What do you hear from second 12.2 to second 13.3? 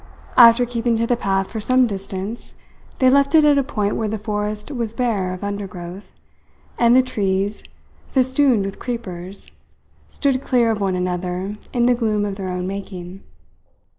of their own making.